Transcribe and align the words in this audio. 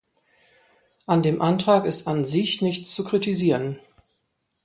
An 1.05 1.21
dem 1.21 1.43
Antrag 1.43 1.85
ist 1.85 2.07
an 2.07 2.25
sich 2.25 2.63
nichts 2.63 2.95
zu 2.95 3.03
kritisieren. 3.03 3.77